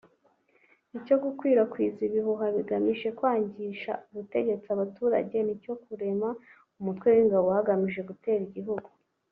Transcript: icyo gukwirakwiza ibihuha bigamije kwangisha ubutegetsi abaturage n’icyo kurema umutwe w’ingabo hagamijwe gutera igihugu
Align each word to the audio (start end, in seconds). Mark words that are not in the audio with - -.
icyo 0.97 1.15
gukwirakwiza 1.23 1.99
ibihuha 2.07 2.45
bigamije 2.55 3.07
kwangisha 3.17 3.91
ubutegetsi 4.09 4.67
abaturage 4.75 5.37
n’icyo 5.43 5.73
kurema 5.83 6.29
umutwe 6.79 7.07
w’ingabo 7.15 7.47
hagamijwe 7.57 8.01
gutera 8.11 8.43
igihugu 8.49 8.89